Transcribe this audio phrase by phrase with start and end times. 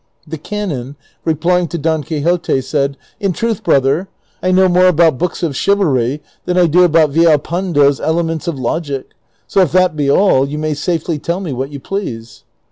[0.25, 0.95] The canon,
[1.25, 4.07] replying to Don Quixote, said," In truth, brother,
[4.41, 8.57] I know more about books of chivalry than I do about Villal pando's elements of
[8.57, 9.13] logic;^
[9.45, 12.45] so if that be all, you may safely tell me what you please."